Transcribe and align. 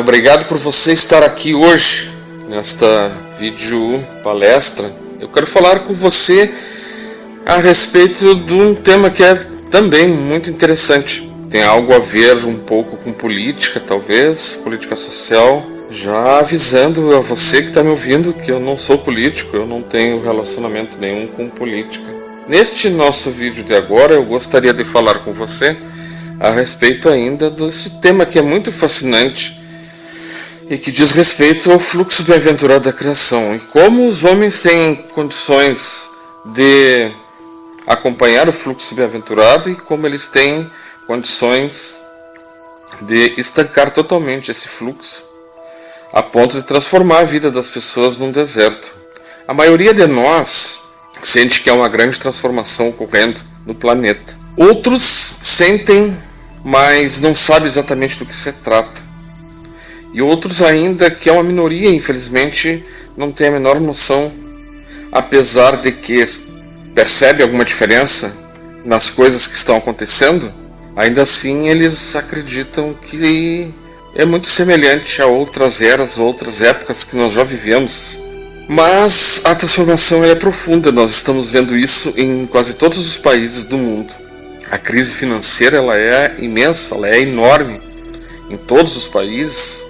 Obrigado 0.00 0.46
por 0.46 0.56
você 0.56 0.94
estar 0.94 1.22
aqui 1.22 1.54
hoje 1.54 2.10
nesta 2.48 3.12
vídeo 3.38 4.02
palestra. 4.22 4.90
Eu 5.20 5.28
quero 5.28 5.46
falar 5.46 5.80
com 5.80 5.92
você 5.92 6.50
a 7.44 7.58
respeito 7.58 8.34
de 8.34 8.54
um 8.54 8.74
tema 8.74 9.10
que 9.10 9.22
é 9.22 9.34
também 9.70 10.08
muito 10.08 10.48
interessante. 10.48 11.30
Tem 11.50 11.62
algo 11.62 11.92
a 11.92 11.98
ver 11.98 12.34
um 12.46 12.60
pouco 12.60 12.96
com 12.96 13.12
política, 13.12 13.78
talvez, 13.78 14.54
política 14.64 14.96
social. 14.96 15.66
Já 15.90 16.38
avisando 16.38 17.14
a 17.14 17.20
você 17.20 17.60
que 17.60 17.68
está 17.68 17.82
me 17.82 17.90
ouvindo 17.90 18.32
que 18.32 18.50
eu 18.50 18.58
não 18.58 18.78
sou 18.78 18.96
político, 18.96 19.54
eu 19.54 19.66
não 19.66 19.82
tenho 19.82 20.22
relacionamento 20.22 20.96
nenhum 20.98 21.26
com 21.26 21.50
política. 21.50 22.10
Neste 22.48 22.88
nosso 22.88 23.30
vídeo 23.30 23.62
de 23.62 23.74
agora, 23.74 24.14
eu 24.14 24.24
gostaria 24.24 24.72
de 24.72 24.82
falar 24.82 25.18
com 25.18 25.34
você 25.34 25.76
a 26.40 26.50
respeito 26.50 27.06
ainda 27.06 27.50
desse 27.50 28.00
tema 28.00 28.24
que 28.24 28.38
é 28.38 28.42
muito 28.42 28.72
fascinante 28.72 29.59
e 30.70 30.78
que 30.78 30.92
diz 30.92 31.10
respeito 31.10 31.72
ao 31.72 31.80
fluxo 31.80 32.22
bem-aventurado 32.22 32.84
da 32.84 32.92
criação 32.92 33.52
e 33.52 33.58
como 33.58 34.08
os 34.08 34.22
homens 34.22 34.60
têm 34.60 34.94
condições 35.14 36.08
de 36.44 37.10
acompanhar 37.88 38.48
o 38.48 38.52
fluxo 38.52 38.94
bem-aventurado 38.94 39.68
e 39.68 39.74
como 39.74 40.06
eles 40.06 40.28
têm 40.28 40.70
condições 41.08 42.00
de 43.02 43.34
estancar 43.36 43.90
totalmente 43.90 44.52
esse 44.52 44.68
fluxo 44.68 45.24
a 46.12 46.22
ponto 46.22 46.56
de 46.56 46.62
transformar 46.62 47.18
a 47.18 47.24
vida 47.24 47.50
das 47.50 47.68
pessoas 47.68 48.16
num 48.16 48.30
deserto. 48.30 48.94
A 49.46 49.54
maioria 49.54 49.92
de 49.92 50.06
nós 50.06 50.80
sente 51.20 51.62
que 51.62 51.70
há 51.70 51.74
uma 51.74 51.88
grande 51.88 52.18
transformação 52.18 52.88
ocorrendo 52.88 53.40
no 53.66 53.74
planeta. 53.74 54.38
Outros 54.56 55.02
sentem 55.02 56.16
mas 56.64 57.20
não 57.20 57.34
sabe 57.34 57.66
exatamente 57.66 58.18
do 58.18 58.26
que 58.26 58.34
se 58.34 58.52
trata. 58.52 59.09
E 60.12 60.20
outros 60.20 60.62
ainda, 60.62 61.10
que 61.10 61.28
é 61.28 61.32
uma 61.32 61.42
minoria, 61.42 61.90
infelizmente, 61.90 62.84
não 63.16 63.30
tem 63.30 63.48
a 63.48 63.52
menor 63.52 63.80
noção, 63.80 64.32
apesar 65.12 65.76
de 65.76 65.92
que 65.92 66.24
percebe 66.94 67.42
alguma 67.42 67.64
diferença 67.64 68.36
nas 68.84 69.10
coisas 69.10 69.46
que 69.46 69.54
estão 69.54 69.76
acontecendo, 69.76 70.52
ainda 70.96 71.22
assim 71.22 71.68
eles 71.68 72.16
acreditam 72.16 72.92
que 72.94 73.72
é 74.14 74.24
muito 74.24 74.48
semelhante 74.48 75.22
a 75.22 75.26
outras 75.26 75.80
eras, 75.80 76.18
outras 76.18 76.62
épocas 76.62 77.04
que 77.04 77.16
nós 77.16 77.32
já 77.32 77.44
vivemos. 77.44 78.18
Mas 78.68 79.42
a 79.44 79.54
transformação 79.54 80.24
é 80.24 80.34
profunda, 80.34 80.90
nós 80.90 81.10
estamos 81.12 81.50
vendo 81.50 81.76
isso 81.76 82.12
em 82.16 82.46
quase 82.46 82.74
todos 82.74 82.98
os 82.98 83.16
países 83.16 83.64
do 83.64 83.76
mundo. 83.76 84.12
A 84.70 84.78
crise 84.78 85.14
financeira 85.14 85.78
ela 85.78 85.96
é 85.96 86.36
imensa, 86.38 86.94
ela 86.94 87.08
é 87.08 87.20
enorme 87.20 87.80
em 88.48 88.56
todos 88.56 88.96
os 88.96 89.08
países 89.08 89.84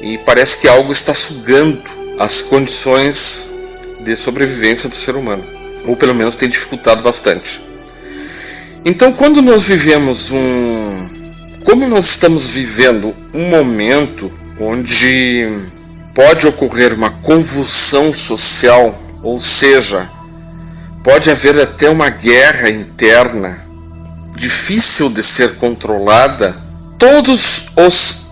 e 0.00 0.18
parece 0.18 0.58
que 0.58 0.68
algo 0.68 0.92
está 0.92 1.14
sugando 1.14 1.82
as 2.18 2.42
condições 2.42 3.50
de 4.00 4.14
sobrevivência 4.16 4.88
do 4.88 4.94
ser 4.94 5.16
humano, 5.16 5.44
ou 5.86 5.96
pelo 5.96 6.14
menos 6.14 6.36
tem 6.36 6.48
dificultado 6.48 7.02
bastante. 7.02 7.62
Então, 8.84 9.12
quando 9.12 9.42
nós 9.42 9.66
vivemos 9.66 10.30
um. 10.30 11.08
Como 11.64 11.88
nós 11.88 12.04
estamos 12.04 12.50
vivendo 12.50 13.14
um 13.34 13.50
momento 13.50 14.32
onde 14.60 15.68
pode 16.14 16.46
ocorrer 16.46 16.94
uma 16.94 17.10
convulsão 17.10 18.14
social, 18.14 18.96
ou 19.22 19.40
seja, 19.40 20.08
pode 21.02 21.28
haver 21.28 21.60
até 21.60 21.90
uma 21.90 22.08
guerra 22.08 22.70
interna 22.70 23.66
difícil 24.36 25.08
de 25.08 25.22
ser 25.22 25.56
controlada, 25.56 26.56
todos 26.96 27.70
os 27.76 28.25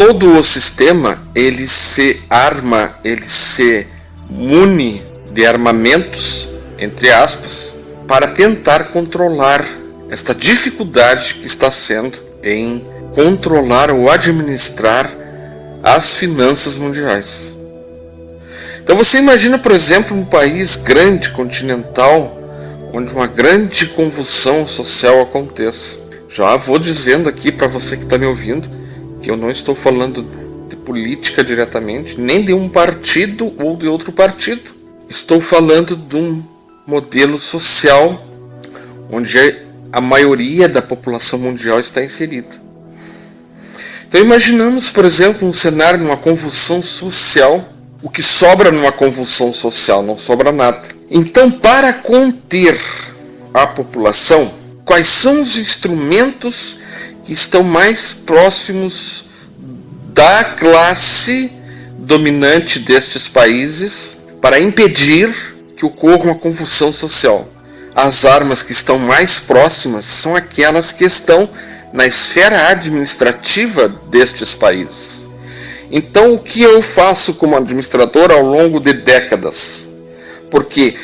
todo 0.00 0.38
o 0.38 0.42
sistema 0.42 1.22
ele 1.34 1.68
se 1.68 2.22
arma, 2.30 2.94
ele 3.04 3.22
se 3.22 3.86
mune 4.30 5.02
de 5.30 5.44
armamentos 5.44 6.48
entre 6.78 7.10
aspas 7.10 7.74
para 8.08 8.28
tentar 8.28 8.84
controlar 8.84 9.62
esta 10.08 10.34
dificuldade 10.34 11.34
que 11.34 11.46
está 11.46 11.70
sendo 11.70 12.18
em 12.42 12.82
controlar 13.14 13.90
ou 13.90 14.10
administrar 14.10 15.06
as 15.82 16.14
finanças 16.14 16.78
mundiais. 16.78 17.54
Então 18.82 18.96
você 18.96 19.18
imagina, 19.18 19.58
por 19.58 19.72
exemplo, 19.72 20.16
um 20.16 20.24
país 20.24 20.76
grande, 20.76 21.28
continental, 21.28 22.40
onde 22.94 23.12
uma 23.12 23.26
grande 23.26 23.88
convulsão 23.88 24.66
social 24.66 25.20
aconteça. 25.20 25.98
Já 26.26 26.56
vou 26.56 26.78
dizendo 26.78 27.28
aqui 27.28 27.52
para 27.52 27.66
você 27.66 27.98
que 27.98 28.04
está 28.04 28.16
me 28.16 28.24
ouvindo 28.24 28.79
eu 29.28 29.36
não 29.36 29.50
estou 29.50 29.74
falando 29.74 30.24
de 30.68 30.76
política 30.76 31.42
diretamente, 31.44 32.18
nem 32.18 32.44
de 32.44 32.54
um 32.54 32.68
partido 32.68 33.52
ou 33.58 33.76
de 33.76 33.86
outro 33.86 34.12
partido. 34.12 34.70
Estou 35.08 35.40
falando 35.40 35.96
de 35.96 36.16
um 36.16 36.42
modelo 36.86 37.38
social 37.38 38.24
onde 39.10 39.36
a 39.92 40.00
maioria 40.00 40.68
da 40.68 40.80
população 40.80 41.38
mundial 41.38 41.80
está 41.80 42.02
inserida. 42.02 42.56
Então 44.06 44.20
imaginamos, 44.20 44.90
por 44.90 45.04
exemplo, 45.04 45.46
um 45.46 45.52
cenário 45.52 46.00
numa 46.00 46.16
convulsão 46.16 46.80
social 46.80 47.68
o 48.02 48.08
que 48.08 48.22
sobra 48.22 48.72
numa 48.72 48.90
convulsão 48.90 49.52
social? 49.52 50.02
Não 50.02 50.16
sobra 50.16 50.50
nada. 50.50 50.80
Então, 51.10 51.50
para 51.50 51.92
conter 51.92 52.78
a 53.52 53.66
população, 53.66 54.50
quais 54.84 55.06
são 55.06 55.40
os 55.40 55.58
instrumentos 55.58 56.78
que 57.30 57.34
estão 57.34 57.62
mais 57.62 58.12
próximos 58.12 59.26
da 60.12 60.42
classe 60.42 61.52
dominante 61.96 62.80
destes 62.80 63.28
países 63.28 64.18
para 64.40 64.58
impedir 64.58 65.32
que 65.76 65.86
ocorra 65.86 66.24
uma 66.24 66.34
convulsão 66.34 66.92
social? 66.92 67.48
As 67.94 68.24
armas 68.24 68.64
que 68.64 68.72
estão 68.72 68.98
mais 68.98 69.38
próximas 69.38 70.06
são 70.06 70.34
aquelas 70.34 70.90
que 70.90 71.04
estão 71.04 71.48
na 71.92 72.04
esfera 72.04 72.66
administrativa 72.66 73.88
destes 74.10 74.52
países. 74.52 75.28
Então, 75.88 76.32
o 76.32 76.38
que 76.38 76.60
eu 76.62 76.82
faço 76.82 77.34
como 77.34 77.56
administrador 77.56 78.32
ao 78.32 78.42
longo 78.42 78.80
de 78.80 78.92
décadas? 78.92 79.88
Porque 80.50 80.96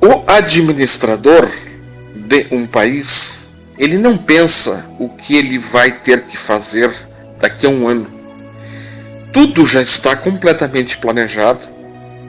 o 0.00 0.22
administrador 0.24 1.50
de 2.14 2.46
um 2.52 2.64
país, 2.64 3.43
ele 3.78 3.98
não 3.98 4.16
pensa 4.16 4.90
o 4.98 5.08
que 5.08 5.36
ele 5.36 5.58
vai 5.58 5.92
ter 5.92 6.22
que 6.22 6.36
fazer 6.36 6.92
daqui 7.38 7.66
a 7.66 7.70
um 7.70 7.88
ano. 7.88 8.08
Tudo 9.32 9.64
já 9.64 9.82
está 9.82 10.14
completamente 10.14 10.98
planejado 10.98 11.68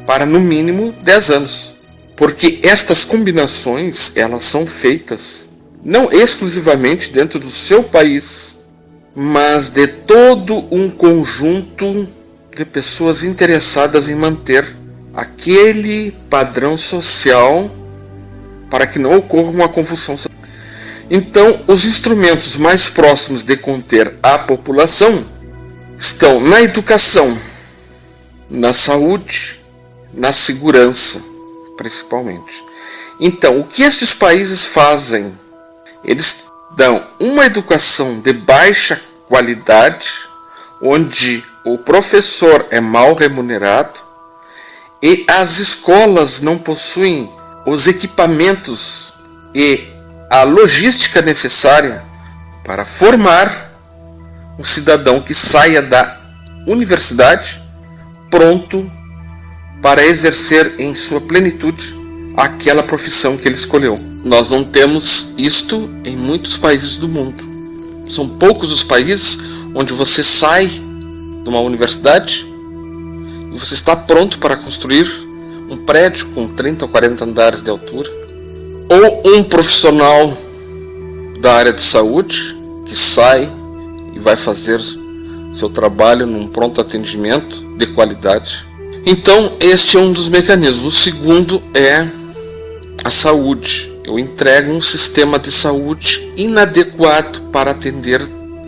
para 0.05 0.25
no 0.25 0.39
mínimo 0.39 0.91
10 1.03 1.31
anos. 1.31 1.75
Porque 2.15 2.59
estas 2.63 3.03
combinações, 3.03 4.15
elas 4.15 4.45
são 4.45 4.65
feitas 4.65 5.49
não 5.85 6.11
exclusivamente 6.11 7.11
dentro 7.11 7.37
do 7.37 7.49
seu 7.49 7.83
país, 7.83 8.57
mas 9.13 9.69
de 9.69 9.85
todo 9.85 10.65
um 10.71 10.89
conjunto 10.89 12.07
de 12.55 12.65
pessoas 12.65 13.23
interessadas 13.23 14.09
em 14.09 14.15
manter 14.15 14.65
aquele 15.13 16.11
padrão 16.27 16.75
social 16.75 17.69
para 18.69 18.87
que 18.87 18.97
não 18.97 19.15
ocorra 19.15 19.51
uma 19.51 19.69
confusão. 19.69 20.15
Então, 21.09 21.61
os 21.67 21.85
instrumentos 21.85 22.57
mais 22.57 22.89
próximos 22.89 23.43
de 23.43 23.55
conter 23.57 24.17
a 24.23 24.39
população 24.39 25.25
estão 25.97 26.39
na 26.39 26.61
educação, 26.61 27.37
na 28.49 28.73
saúde, 28.73 29.61
na 30.13 30.33
segurança, 30.33 31.23
principalmente. 31.77 32.63
Então, 33.19 33.59
o 33.59 33.63
que 33.63 33.83
estes 33.83 34.13
países 34.13 34.65
fazem? 34.65 35.31
Eles 36.03 36.45
dão 36.75 37.05
uma 37.19 37.45
educação 37.45 38.19
de 38.19 38.33
baixa 38.33 39.01
qualidade, 39.27 40.09
onde 40.81 41.43
o 41.65 41.77
professor 41.77 42.65
é 42.69 42.79
mal 42.79 43.15
remunerado 43.15 43.99
e 45.01 45.25
as 45.27 45.59
escolas 45.59 46.41
não 46.41 46.57
possuem 46.57 47.29
os 47.65 47.87
equipamentos 47.87 49.13
e 49.53 49.94
a 50.29 50.43
logística 50.43 51.21
necessária 51.21 52.03
para 52.63 52.83
formar 52.83 53.71
um 54.57 54.63
cidadão 54.63 55.21
que 55.21 55.33
saia 55.33 55.81
da 55.81 56.19
universidade 56.67 57.61
pronto 58.29 58.89
para 59.81 60.05
exercer 60.05 60.75
em 60.79 60.95
sua 60.95 61.21
plenitude 61.21 61.95
aquela 62.35 62.83
profissão 62.83 63.37
que 63.37 63.47
ele 63.47 63.55
escolheu. 63.55 63.99
Nós 64.23 64.49
não 64.49 64.63
temos 64.63 65.33
isto 65.37 65.89
em 66.03 66.17
muitos 66.17 66.57
países 66.57 66.97
do 66.97 67.07
mundo. 67.07 67.43
São 68.09 68.27
poucos 68.27 68.71
os 68.71 68.83
países 68.83 69.37
onde 69.73 69.93
você 69.93 70.23
sai 70.23 70.67
de 70.67 71.49
uma 71.49 71.59
universidade 71.59 72.45
e 73.53 73.57
você 73.57 73.73
está 73.73 73.95
pronto 73.95 74.39
para 74.39 74.57
construir 74.57 75.07
um 75.69 75.77
prédio 75.77 76.27
com 76.31 76.47
30 76.47 76.85
ou 76.85 76.91
40 76.91 77.23
andares 77.23 77.61
de 77.61 77.69
altura, 77.69 78.09
ou 78.89 79.35
um 79.35 79.43
profissional 79.43 80.35
da 81.39 81.53
área 81.53 81.73
de 81.73 81.81
saúde 81.81 82.55
que 82.85 82.95
sai 82.95 83.49
e 84.13 84.19
vai 84.19 84.35
fazer 84.35 84.81
seu 85.53 85.69
trabalho 85.69 86.25
num 86.25 86.47
pronto 86.47 86.81
atendimento 86.81 87.63
de 87.77 87.87
qualidade. 87.87 88.65
Então, 89.05 89.53
este 89.59 89.97
é 89.97 89.99
um 89.99 90.11
dos 90.11 90.27
mecanismos. 90.29 90.85
O 90.85 90.91
segundo 90.91 91.61
é 91.73 92.07
a 93.03 93.11
saúde. 93.11 93.93
Eu 94.03 94.19
entrego 94.19 94.71
um 94.71 94.81
sistema 94.81 95.39
de 95.39 95.51
saúde 95.51 96.31
inadequado 96.35 97.41
para 97.51 97.71
atender, 97.71 98.21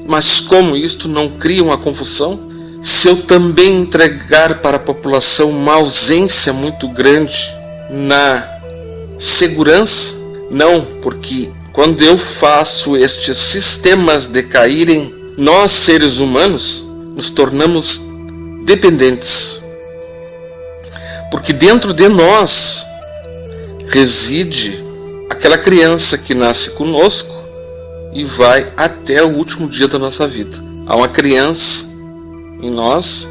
mas 0.08 0.40
como 0.40 0.75
isto 0.75 1.08
não 1.08 1.30
cria 1.30 1.64
uma 1.64 1.78
confusão? 1.78 2.40
Se 2.81 3.08
eu 3.08 3.18
também 3.24 3.81
entregar 3.81 4.62
para 4.62 4.78
a 4.78 4.80
população 4.80 5.50
uma 5.50 5.74
ausência 5.74 6.54
muito 6.54 6.88
grande 6.88 7.36
na 7.90 8.56
segurança, 9.18 10.16
não, 10.50 10.81
porque 11.02 11.50
quando 11.74 12.02
eu 12.02 12.18
faço 12.18 12.98
estes 12.98 13.38
sistemas 13.38 14.28
decaírem, 14.28 15.14
nós 15.38 15.72
seres 15.72 16.18
humanos 16.18 16.84
nos 17.16 17.30
tornamos 17.30 18.02
dependentes. 18.64 19.60
Porque 21.30 21.54
dentro 21.54 21.94
de 21.94 22.08
nós 22.08 22.86
reside 23.90 24.84
aquela 25.30 25.58
criança 25.58 26.18
que 26.18 26.34
nasce 26.34 26.72
conosco 26.72 27.36
e 28.14 28.24
vai 28.24 28.66
até 28.75 29.24
o 29.24 29.36
último 29.36 29.69
dia 29.69 29.88
da 29.88 30.00
nossa 30.00 30.28
vida. 30.28 30.58
Há 30.88 30.96
uma 30.96 31.08
criança 31.08 31.86
em 32.62 32.72
nós 32.72 33.28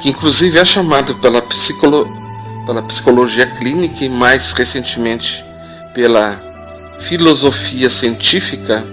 que 0.00 0.08
inclusive 0.08 0.58
é 0.58 0.64
chamada 0.64 1.14
pela, 1.14 1.40
psicolo, 1.42 2.08
pela 2.70 2.82
psicologia 2.82 3.48
clínica 3.48 4.04
e 4.04 4.08
mais 4.08 4.52
recentemente 4.52 5.44
pela 5.92 6.40
filosofia 7.00 7.90
científica 7.90 8.86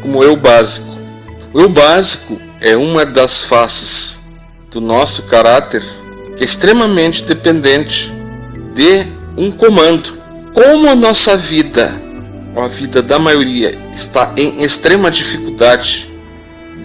como 0.00 0.24
eu 0.24 0.34
básico. 0.34 0.88
O 1.52 1.60
eu 1.60 1.68
básico 1.68 2.40
é 2.62 2.74
uma 2.78 3.04
das 3.04 3.44
faces 3.44 4.20
do 4.70 4.80
nosso 4.80 5.24
caráter 5.24 5.84
que 6.34 6.42
é 6.42 6.46
extremamente 6.46 7.26
dependente 7.26 8.10
de 8.72 9.06
um 9.36 9.50
comando. 9.50 10.16
Como 10.54 10.88
a 10.88 10.96
nossa 10.96 11.36
vida, 11.36 11.94
ou 12.56 12.62
a 12.62 12.68
vida 12.68 13.02
da 13.02 13.18
maioria, 13.18 13.78
está 13.94 14.32
em 14.34 14.62
extrema 14.64 15.10
dificuldade 15.10 16.10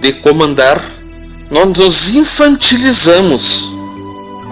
de 0.01 0.11
comandar, 0.11 0.83
nós 1.49 1.73
nos 1.77 2.13
infantilizamos. 2.13 3.72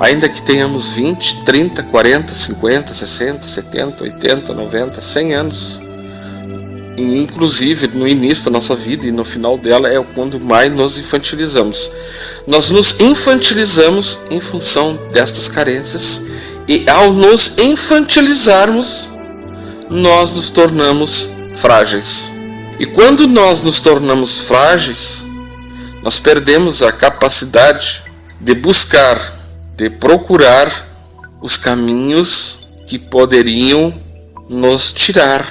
Ainda 0.02 0.28
que 0.28 0.42
tenhamos 0.42 0.94
20, 0.94 1.46
30, 1.46 1.84
40, 1.84 2.34
50, 2.34 2.94
60, 2.94 3.48
70, 3.48 4.04
80, 4.04 4.54
90, 4.54 5.00
100 5.00 5.34
anos. 5.36 5.82
Inclusive 6.98 7.88
no 7.94 8.08
início 8.08 8.46
da 8.46 8.52
nossa 8.52 8.76
vida 8.76 9.06
e 9.06 9.12
no 9.12 9.24
final 9.24 9.60
dela 9.60 9.88
é 9.88 10.04
quando 10.16 10.40
mais 10.40 10.74
nos 10.74 10.98
infantilizamos. 10.98 11.92
Nós 12.48 12.72
nos 12.72 13.00
infantilizamos 13.00 14.18
em 14.32 14.42
função 14.42 15.00
destas 15.14 15.48
carências 15.48 16.24
e 16.68 16.90
ao 16.90 17.14
nos 17.14 17.58
infantilizarmos, 17.60 19.08
nós 19.88 20.32
nos 20.32 20.50
tornamos 20.50 21.30
frágeis. 21.58 22.32
E 22.80 22.88
quando 22.88 23.28
nós 23.28 23.62
nos 23.62 23.82
tornamos 23.82 24.40
frágeis, 24.40 25.24
nós 26.02 26.18
perdemos 26.18 26.82
a 26.82 26.92
capacidade 26.92 28.02
de 28.40 28.56
buscar, 28.56 29.41
de 29.82 29.90
procurar 29.90 30.72
os 31.42 31.58
caminhos 31.58 32.72
que 32.86 33.00
poderiam 33.00 33.92
nos 34.48 34.92
tirar 34.92 35.44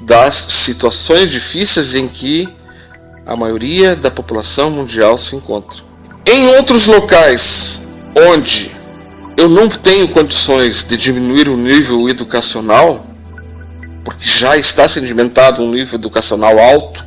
das 0.00 0.34
situações 0.34 1.30
difíceis 1.30 1.94
em 1.94 2.08
que 2.08 2.48
a 3.24 3.36
maioria 3.36 3.94
da 3.94 4.10
população 4.10 4.68
mundial 4.68 5.16
se 5.16 5.36
encontra. 5.36 5.80
Em 6.26 6.56
outros 6.56 6.88
locais 6.88 7.82
onde 8.16 8.72
eu 9.36 9.48
não 9.48 9.68
tenho 9.68 10.08
condições 10.08 10.84
de 10.84 10.96
diminuir 10.96 11.48
o 11.48 11.56
nível 11.56 12.08
educacional, 12.08 13.06
porque 14.04 14.28
já 14.28 14.56
está 14.56 14.88
sedimentado 14.88 15.62
um 15.62 15.70
nível 15.70 15.94
educacional 16.00 16.58
alto, 16.58 17.06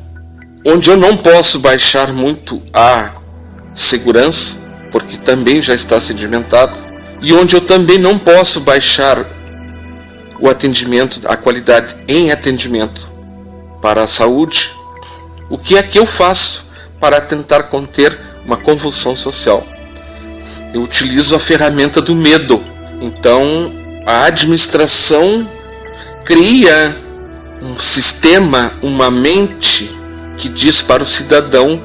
onde 0.66 0.90
eu 0.90 0.96
não 0.96 1.18
posso 1.18 1.60
baixar 1.60 2.14
muito 2.14 2.62
a 2.74 3.12
segurança, 3.76 4.61
porque 4.92 5.18
também 5.18 5.64
já 5.64 5.74
está 5.74 6.00
sedimentado, 6.00 6.80
e 7.22 7.34
onde 7.34 7.56
eu 7.56 7.62
também 7.62 7.98
não 7.98 8.18
posso 8.20 8.60
baixar 8.60 9.26
o 10.40 10.50
atendimento, 10.50 11.22
a 11.26 11.38
qualidade 11.38 11.96
em 12.08 12.32
atendimento 12.32 13.12
para 13.82 14.04
a 14.04 14.08
saúde, 14.08 14.76
o 15.50 15.58
que 15.58 15.78
é 15.78 15.84
que 15.84 15.98
eu 15.98 16.06
faço 16.06 16.70
para 17.00 17.22
tentar 17.22 17.64
conter 17.64 18.18
uma 18.46 18.58
convulsão 18.58 19.16
social? 19.16 19.66
eu 20.74 20.82
utilizo 20.82 21.36
a 21.36 21.40
ferramenta 21.40 22.02
do 22.02 22.16
medo. 22.16 22.64
Então, 23.02 23.74
a 24.06 24.26
administração 24.26 25.48
cria 26.24 26.96
um 27.62 27.80
sistema, 27.80 28.72
uma 28.82 29.12
mente 29.12 29.92
que 30.38 30.50
diz 30.50 30.82
para 30.82 31.04
o 31.04 31.06
cidadão 31.06 31.82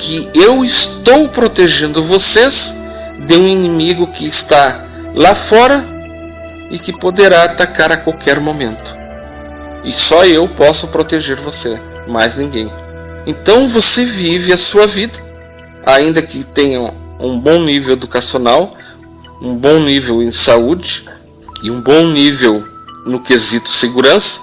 que 0.00 0.30
eu 0.34 0.64
estou 0.64 1.28
protegendo 1.28 2.02
vocês 2.02 2.74
de 3.18 3.36
um 3.36 3.46
inimigo 3.46 4.06
que 4.06 4.26
está 4.26 4.86
lá 5.14 5.34
fora 5.34 5.84
e 6.70 6.78
que 6.78 6.90
poderá 6.90 7.44
atacar 7.44 7.92
a 7.92 7.98
qualquer 7.98 8.40
momento. 8.40 8.96
E 9.84 9.92
só 9.92 10.24
eu 10.24 10.48
posso 10.48 10.88
proteger 10.88 11.36
você, 11.36 11.78
mais 12.08 12.34
ninguém. 12.34 12.72
Então 13.26 13.68
você 13.68 14.04
vive 14.04 14.52
a 14.52 14.56
sua 14.56 14.86
vida, 14.86 15.18
ainda 15.84 16.22
que 16.22 16.44
tenha 16.44 16.80
um 17.20 17.38
bom 17.38 17.60
nível 17.60 17.92
educacional, 17.92 18.74
um 19.42 19.54
bom 19.54 19.80
nível 19.80 20.22
em 20.22 20.32
saúde 20.32 21.04
e 21.62 21.70
um 21.70 21.82
bom 21.82 22.06
nível 22.06 22.64
no 23.04 23.20
quesito 23.20 23.68
segurança, 23.68 24.40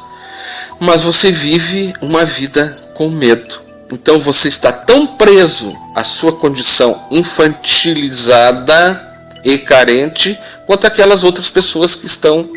mas 0.79 1.01
você 1.01 1.31
vive 1.31 1.93
uma 1.99 2.23
vida 2.23 2.77
com 2.93 3.09
medo. 3.09 3.66
Então 3.91 4.19
você 4.19 4.47
está 4.47 4.71
tão 4.71 5.07
preso 5.07 5.75
à 5.95 6.03
sua 6.03 6.33
condição 6.33 7.07
infantilizada 7.09 9.03
e 9.43 9.57
carente 9.57 10.37
quanto 10.65 10.85
aquelas 10.85 11.23
outras 11.23 11.49
pessoas 11.49 11.95
que 11.95 12.05
estão 12.05 12.49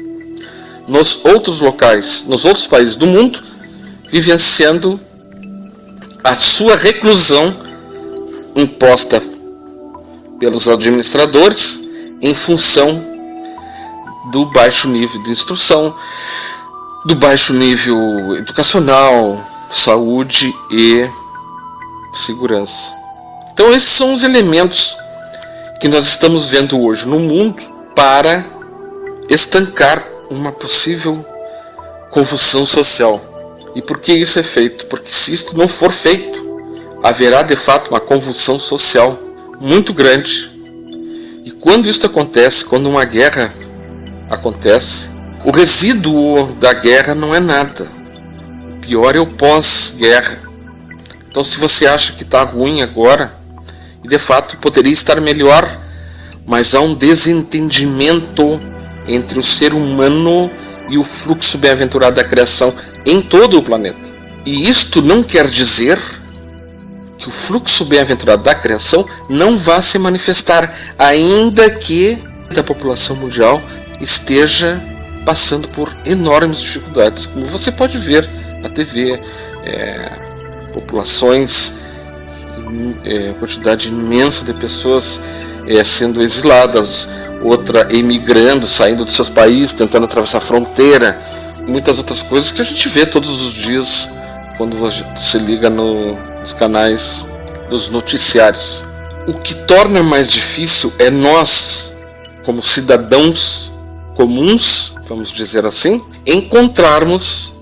nos 0.89 1.25
outros 1.25 1.61
locais, 1.61 2.25
nos 2.27 2.45
outros 2.45 2.67
países 2.67 2.97
do 2.97 3.07
mundo, 3.07 3.41
vivenciando 4.09 4.99
a 6.25 6.35
sua 6.35 6.77
reclusão 6.77 7.57
imposta 8.57 9.23
pelos 10.41 10.69
administradores 10.69 11.81
em 12.21 12.35
função 12.35 13.07
do 14.33 14.47
baixo 14.47 14.89
nível 14.89 15.23
de 15.23 15.31
instrução, 15.31 15.95
do 17.07 17.15
baixo 17.15 17.53
nível 17.53 18.37
educacional, 18.37 19.39
saúde 19.71 20.53
e 20.71 21.09
segurança. 22.13 22.93
Então, 23.53 23.73
esses 23.75 23.91
são 23.91 24.15
os 24.15 24.23
elementos 24.23 24.97
que 25.81 25.89
nós 25.89 26.07
estamos 26.07 26.49
vendo 26.49 26.81
hoje 26.81 27.07
no 27.07 27.19
mundo 27.19 27.63
para 27.95 28.45
estancar 29.29 30.05
uma 30.31 30.53
possível 30.53 31.25
convulsão 32.11 32.67
social. 32.67 33.21
E 33.75 33.81
por 33.81 33.99
que 33.99 34.13
isso 34.13 34.39
é 34.39 34.43
feito? 34.43 34.87
Porque 34.87 35.11
se 35.11 35.33
isto 35.33 35.57
não 35.57 35.69
for 35.69 35.93
feito, 35.93 36.41
haverá 37.03 37.43
de 37.43 37.57
fato 37.57 37.91
uma 37.91 38.01
convulsão 38.01 38.59
social 38.59 39.19
muito 39.61 39.93
grande. 39.93 40.51
E 41.45 41.51
quando 41.51 41.89
isso 41.89 42.05
acontece, 42.05 42.65
quando 42.65 42.89
uma 42.89 43.05
guerra 43.05 43.53
acontece, 44.29 45.11
o 45.45 45.51
resíduo 45.51 46.55
da 46.57 46.73
guerra 46.73 47.15
não 47.15 47.35
é 47.35 47.41
nada. 47.41 47.87
O 48.77 48.81
pior 48.81 49.15
é 49.17 49.21
o 49.21 49.27
pós-guerra. 49.27 50.50
Então, 51.31 51.45
se 51.45 51.59
você 51.59 51.87
acha 51.87 52.13
que 52.15 52.25
está 52.25 52.43
ruim 52.43 52.83
agora, 52.83 53.33
e 54.03 54.09
de 54.09 54.19
fato 54.19 54.57
poderia 54.57 54.93
estar 54.93 55.21
melhor, 55.21 55.69
mas 56.47 56.75
há 56.75 56.81
um 56.81 56.95
desentendimento 56.95 58.61
entre 59.07 59.39
o 59.39 59.43
ser 59.43 59.73
humano 59.73 60.51
e 60.89 60.99
o 60.99 61.05
fluxo 61.05 61.57
bem-aventurado 61.59 62.17
da 62.17 62.25
criação 62.25 62.75
em 63.07 63.23
todo 63.23 63.59
o 63.59 63.63
planeta. 63.63 64.11
E 64.45 64.69
isto 64.69 65.01
não 65.03 65.23
quer 65.23 65.47
dizer 65.47 65.99
que 67.17 67.29
o 67.29 67.31
fluxo 67.31 67.85
bem-aventurado 67.85 68.43
da 68.43 68.55
criação 68.55 69.07
não 69.29 69.57
vá 69.57 69.81
se 69.81 69.99
manifestar, 69.99 70.75
ainda 70.99 71.71
que 71.71 72.19
a 72.57 72.63
população 72.63 73.15
mundial 73.17 73.63
esteja 74.01 74.83
passando 75.25 75.69
por 75.69 75.95
enormes 76.05 76.61
dificuldades, 76.61 77.27
como 77.27 77.47
você 77.47 77.71
pode 77.71 77.99
ver 77.99 78.29
na 78.63 78.69
TV, 78.69 79.21
é, 79.65 80.30
populações, 80.73 81.75
é, 83.05 83.33
quantidade 83.39 83.89
imensa 83.89 84.45
de 84.45 84.55
pessoas 84.55 85.21
é, 85.67 85.83
sendo 85.83 86.23
exiladas, 86.23 87.09
outra 87.43 87.89
emigrando, 87.95 88.67
saindo 88.67 89.05
dos 89.05 89.15
seus 89.15 89.31
países, 89.31 89.73
tentando 89.75 90.05
atravessar 90.05 90.39
a 90.39 90.41
fronteira, 90.41 91.19
muitas 91.67 91.99
outras 91.99 92.23
coisas 92.23 92.51
que 92.51 92.61
a 92.61 92.65
gente 92.65 92.89
vê 92.89 93.07
todos 93.07 93.41
os 93.41 93.53
dias 93.53 94.09
quando 94.57 94.77
você 94.77 95.39
liga 95.39 95.71
no, 95.71 96.15
nos 96.41 96.53
canais 96.53 97.29
dos 97.69 97.91
noticiários. 97.91 98.85
o 99.27 99.33
que 99.33 99.55
torna 99.55 100.03
mais 100.03 100.31
difícil 100.31 100.93
é 100.99 101.09
nós, 101.09 101.95
como 102.45 102.61
cidadãos 102.61 103.73
comuns, 104.15 104.97
vamos 105.09 105.31
dizer 105.31 105.65
assim, 105.65 106.03
encontrarmos 106.27 107.55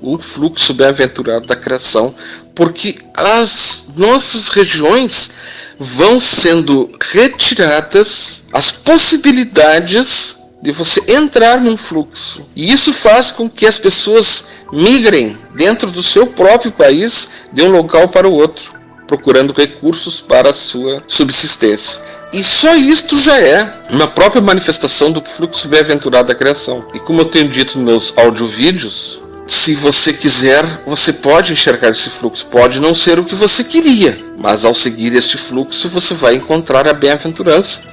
o 0.00 0.18
fluxo 0.18 0.74
bem-aventurado 0.74 1.46
da 1.46 1.56
criação, 1.56 2.14
porque 2.54 2.96
as 3.12 3.86
nossas 3.96 4.48
regiões 4.48 5.30
vão 5.78 6.20
sendo 6.20 6.90
retiradas 7.00 8.42
as 8.52 8.70
possibilidades 8.70 10.36
de 10.62 10.70
você 10.72 11.12
entrar 11.12 11.60
num 11.60 11.76
fluxo. 11.76 12.48
E 12.56 12.72
isso 12.72 12.92
faz 12.92 13.30
com 13.30 13.50
que 13.50 13.66
as 13.66 13.78
pessoas 13.78 14.46
migrem 14.72 15.36
dentro 15.54 15.90
do 15.90 16.02
seu 16.02 16.26
próprio 16.26 16.72
país 16.72 17.28
de 17.52 17.62
um 17.62 17.70
local 17.70 18.08
para 18.08 18.28
o 18.28 18.32
outro, 18.32 18.72
procurando 19.06 19.52
recursos 19.52 20.20
para 20.20 20.50
a 20.50 20.54
sua 20.54 21.02
subsistência. 21.06 22.00
E 22.32 22.42
só 22.42 22.74
isto 22.74 23.18
já 23.18 23.38
é 23.38 23.80
uma 23.90 24.08
própria 24.08 24.42
manifestação 24.42 25.12
do 25.12 25.22
fluxo 25.22 25.68
bem-aventurado 25.68 26.28
da 26.28 26.34
criação. 26.34 26.84
E 26.94 26.98
como 26.98 27.20
eu 27.20 27.26
tenho 27.26 27.48
dito 27.48 27.78
nos 27.78 27.86
meus 27.86 28.18
audiovídeos, 28.18 29.20
se 29.46 29.74
você 29.74 30.12
quiser, 30.12 30.64
você 30.86 31.12
pode 31.12 31.52
enxergar 31.52 31.90
esse 31.90 32.08
fluxo. 32.08 32.46
Pode 32.46 32.80
não 32.80 32.94
ser 32.94 33.18
o 33.18 33.24
que 33.24 33.34
você 33.34 33.62
queria, 33.62 34.18
mas 34.38 34.64
ao 34.64 34.74
seguir 34.74 35.14
este 35.14 35.36
fluxo, 35.36 35.88
você 35.88 36.14
vai 36.14 36.34
encontrar 36.34 36.88
a 36.88 36.94
bem-aventurança 36.94 37.92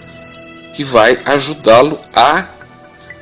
que 0.73 0.83
vai 0.83 1.17
ajudá-lo 1.25 1.99
a 2.13 2.45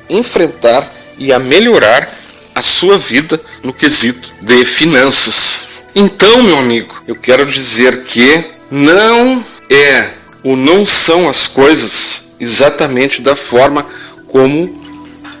enfrentar 0.08 0.88
e 1.18 1.32
a 1.32 1.38
melhorar 1.38 2.08
a 2.54 2.62
sua 2.62 2.96
vida 2.96 3.40
no 3.62 3.72
quesito 3.72 4.32
de 4.40 4.64
finanças. 4.64 5.68
Então, 5.94 6.42
meu 6.42 6.58
amigo, 6.58 7.02
eu 7.06 7.16
quero 7.16 7.44
dizer 7.44 8.04
que 8.04 8.44
não 8.70 9.44
é 9.68 10.10
ou 10.42 10.56
não 10.56 10.86
são 10.86 11.28
as 11.28 11.48
coisas 11.48 12.30
exatamente 12.38 13.20
da 13.20 13.34
forma 13.34 13.86
como 14.28 14.79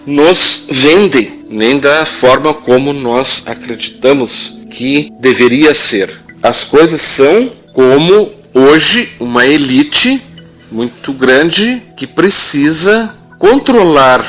nos 0.06 0.66
vendem, 0.70 1.44
nem 1.48 1.78
da 1.78 2.06
forma 2.06 2.54
como 2.54 2.92
nós 2.92 3.42
acreditamos 3.46 4.58
que 4.70 5.12
deveria 5.20 5.74
ser. 5.74 6.20
As 6.42 6.64
coisas 6.64 7.00
são 7.02 7.50
como 7.72 8.32
hoje 8.54 9.12
uma 9.20 9.46
elite 9.46 10.22
muito 10.70 11.12
grande 11.12 11.82
que 11.96 12.06
precisa 12.06 13.14
controlar 13.38 14.24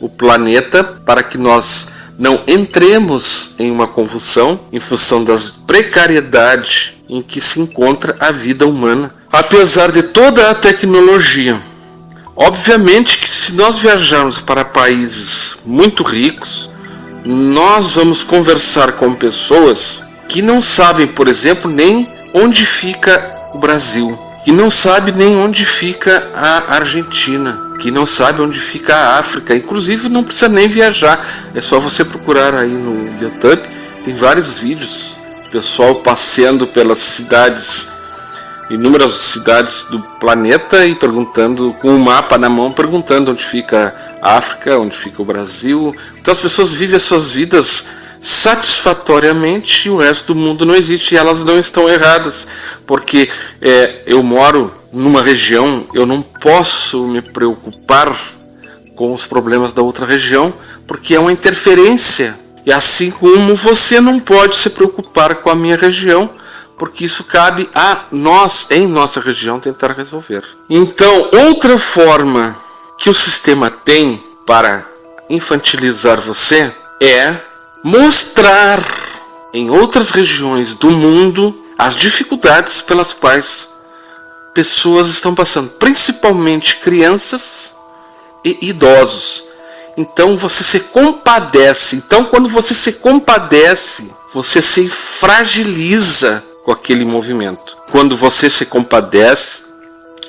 o 0.00 0.08
planeta 0.08 0.82
para 0.84 1.22
que 1.22 1.38
nós 1.38 1.88
não 2.18 2.42
entremos 2.46 3.54
em 3.58 3.70
uma 3.70 3.86
convulsão 3.86 4.58
em 4.72 4.80
função 4.80 5.22
das 5.22 5.50
precariedade 5.50 6.96
em 7.08 7.22
que 7.22 7.40
se 7.40 7.60
encontra 7.60 8.16
a 8.18 8.32
vida 8.32 8.66
humana, 8.66 9.14
apesar 9.30 9.92
de 9.92 10.02
toda 10.02 10.50
a 10.50 10.54
tecnologia. 10.54 11.58
Obviamente 12.40 13.18
que 13.18 13.28
se 13.28 13.54
nós 13.54 13.80
viajarmos 13.80 14.40
para 14.40 14.64
países 14.64 15.56
muito 15.66 16.04
ricos, 16.04 16.70
nós 17.24 17.94
vamos 17.94 18.22
conversar 18.22 18.92
com 18.92 19.12
pessoas 19.12 20.04
que 20.28 20.40
não 20.40 20.62
sabem, 20.62 21.08
por 21.08 21.26
exemplo, 21.26 21.68
nem 21.68 22.08
onde 22.32 22.64
fica 22.64 23.34
o 23.52 23.58
Brasil, 23.58 24.16
que 24.44 24.52
não 24.52 24.70
sabe 24.70 25.10
nem 25.10 25.36
onde 25.36 25.66
fica 25.66 26.30
a 26.32 26.76
Argentina, 26.76 27.60
que 27.80 27.90
não 27.90 28.06
sabe 28.06 28.40
onde 28.40 28.60
fica 28.60 28.94
a 28.94 29.18
África. 29.18 29.52
Inclusive 29.52 30.08
não 30.08 30.22
precisa 30.22 30.48
nem 30.48 30.68
viajar, 30.68 31.26
é 31.56 31.60
só 31.60 31.80
você 31.80 32.04
procurar 32.04 32.54
aí 32.54 32.70
no 32.70 33.20
YouTube, 33.20 33.68
tem 34.04 34.14
vários 34.14 34.60
vídeos, 34.60 35.16
pessoal 35.50 35.96
passeando 35.96 36.68
pelas 36.68 36.98
cidades 36.98 37.97
inúmeras 38.70 39.12
cidades 39.12 39.84
do 39.84 40.00
planeta 40.20 40.86
e 40.86 40.94
perguntando, 40.94 41.74
com 41.80 41.90
um 41.90 41.98
mapa 41.98 42.36
na 42.36 42.48
mão, 42.48 42.72
perguntando 42.72 43.30
onde 43.30 43.44
fica 43.44 43.94
a 44.20 44.36
África, 44.36 44.78
onde 44.78 44.96
fica 44.96 45.22
o 45.22 45.24
Brasil. 45.24 45.94
Então 46.20 46.32
as 46.32 46.40
pessoas 46.40 46.72
vivem 46.72 46.96
as 46.96 47.02
suas 47.02 47.30
vidas 47.30 47.88
satisfatoriamente 48.20 49.88
e 49.88 49.90
o 49.90 49.96
resto 49.96 50.34
do 50.34 50.40
mundo 50.40 50.66
não 50.66 50.74
existe 50.74 51.14
e 51.14 51.18
elas 51.18 51.44
não 51.44 51.58
estão 51.58 51.88
erradas, 51.88 52.48
porque 52.86 53.30
é, 53.60 54.02
eu 54.06 54.22
moro 54.22 54.72
numa 54.92 55.22
região, 55.22 55.86
eu 55.94 56.04
não 56.04 56.20
posso 56.20 57.06
me 57.06 57.22
preocupar 57.22 58.14
com 58.94 59.14
os 59.14 59.24
problemas 59.24 59.72
da 59.72 59.82
outra 59.82 60.04
região, 60.04 60.52
porque 60.86 61.14
é 61.14 61.20
uma 61.20 61.32
interferência. 61.32 62.36
E 62.66 62.72
assim 62.72 63.10
como 63.10 63.54
você 63.54 64.00
não 64.00 64.18
pode 64.18 64.56
se 64.56 64.70
preocupar 64.70 65.36
com 65.36 65.48
a 65.48 65.54
minha 65.54 65.76
região, 65.76 66.28
porque 66.78 67.04
isso 67.04 67.24
cabe 67.24 67.68
a 67.74 68.04
nós, 68.12 68.70
em 68.70 68.86
nossa 68.86 69.20
região, 69.20 69.58
tentar 69.58 69.92
resolver. 69.92 70.44
Então, 70.70 71.28
outra 71.32 71.76
forma 71.76 72.56
que 72.96 73.10
o 73.10 73.14
sistema 73.14 73.70
tem 73.70 74.22
para 74.46 74.86
infantilizar 75.28 76.20
você 76.20 76.72
é 77.00 77.36
mostrar 77.82 78.82
em 79.52 79.70
outras 79.70 80.10
regiões 80.10 80.74
do 80.74 80.90
mundo 80.90 81.64
as 81.76 81.94
dificuldades 81.94 82.80
pelas 82.80 83.12
quais 83.12 83.68
pessoas 84.52 85.08
estão 85.08 85.34
passando, 85.34 85.70
principalmente 85.70 86.78
crianças 86.78 87.74
e 88.44 88.58
idosos. 88.62 89.44
Então 89.96 90.36
você 90.36 90.64
se 90.64 90.80
compadece. 90.80 91.96
Então, 91.96 92.24
quando 92.24 92.48
você 92.48 92.74
se 92.74 92.94
compadece, 92.94 94.12
você 94.32 94.62
se 94.62 94.88
fragiliza 94.88 96.42
com 96.68 96.72
aquele 96.72 97.02
movimento. 97.02 97.78
Quando 97.90 98.14
você 98.14 98.50
se 98.50 98.66
compadece, 98.66 99.62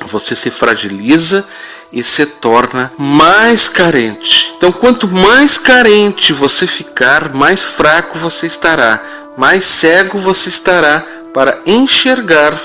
você 0.05 0.37
se 0.37 0.49
fragiliza 0.49 1.45
e 1.91 2.01
se 2.01 2.25
torna 2.25 2.93
mais 2.97 3.67
carente. 3.67 4.53
Então, 4.55 4.71
quanto 4.71 5.05
mais 5.05 5.57
carente 5.57 6.31
você 6.31 6.65
ficar, 6.65 7.33
mais 7.33 7.65
fraco 7.65 8.17
você 8.17 8.47
estará, 8.47 9.03
mais 9.35 9.65
cego 9.65 10.17
você 10.17 10.47
estará 10.47 11.05
para 11.33 11.59
enxergar 11.65 12.57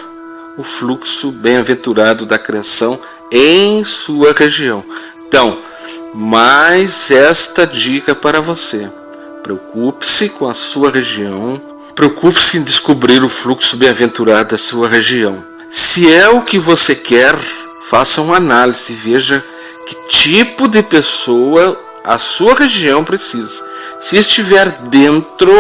o 0.57 0.63
fluxo 0.63 1.33
bem-aventurado 1.33 2.25
da 2.25 2.39
criação 2.39 2.97
em 3.29 3.83
sua 3.83 4.33
região. 4.33 4.85
Então, 5.27 5.59
mais 6.15 7.11
esta 7.11 7.67
dica 7.67 8.15
para 8.15 8.41
você. 8.41 8.89
Preocupe-se 9.43 10.29
com 10.29 10.49
a 10.49 10.55
sua 10.55 10.93
região, 10.93 11.61
Preocupe-se 11.95 12.59
em 12.59 12.63
descobrir 12.65 13.23
o 13.23 13.29
fluxo 13.29 13.77
bem-aventurado 13.77 14.51
da 14.51 14.59
sua 14.59 14.89
região. 14.89 15.45
Se 15.71 16.13
é 16.13 16.29
o 16.29 16.43
que 16.43 16.59
você 16.59 16.93
quer, 16.95 17.39
faça 17.89 18.21
uma 18.21 18.37
análise 18.37 18.93
e 18.93 18.97
veja 18.97 19.45
que 19.87 19.95
tipo 20.09 20.67
de 20.67 20.83
pessoa 20.83 21.81
a 22.03 22.19
sua 22.19 22.55
região 22.55 23.05
precisa. 23.05 23.65
Se 24.01 24.17
estiver 24.17 24.71
dentro 24.89 25.53